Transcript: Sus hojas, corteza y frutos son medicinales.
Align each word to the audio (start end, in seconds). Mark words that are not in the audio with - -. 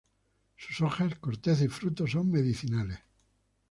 Sus 0.57 0.81
hojas, 0.81 1.13
corteza 1.19 1.63
y 1.63 1.67
frutos 1.67 2.09
son 2.09 2.31
medicinales. 2.31 2.97